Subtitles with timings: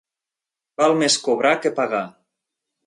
[0.81, 2.05] Val més cobrar que pagar.